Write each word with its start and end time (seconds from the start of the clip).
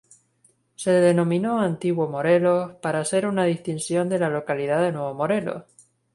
Se 0.75 0.89
le 0.91 0.99
denominó 0.99 1.59
Antiguo 1.59 2.07
Morelos 2.09 2.71
para 2.81 3.01
hacer 3.01 3.27
una 3.27 3.43
distinción 3.45 4.09
del 4.09 4.33
localidad 4.33 4.81
de 4.81 4.91
Nuevo 4.91 5.13
Morelos. 5.13 5.65